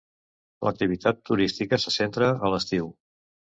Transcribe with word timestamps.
L'activitat 0.67 1.19
turística 1.31 1.81
se 1.85 1.95
centra 1.99 2.33
a 2.49 2.53
l'estiu. 2.57 2.93